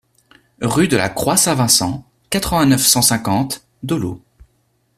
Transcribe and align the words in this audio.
Rue 0.63 0.87
de 0.87 0.97
la 0.97 1.09
Croix 1.09 1.37
Saint-Vincent, 1.37 2.09
quatre-vingt-neuf, 2.31 2.83
cent 2.87 3.03
cinquante 3.03 3.67
Dollot 3.83 4.19